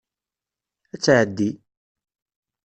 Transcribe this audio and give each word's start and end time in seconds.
Ad 0.93 0.99
tɛeddi. 1.01 1.49